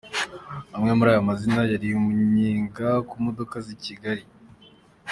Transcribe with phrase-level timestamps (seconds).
[0.75, 4.23] Amwe muri aya mazina yariye umunyenga ku modoka z’i Kigali.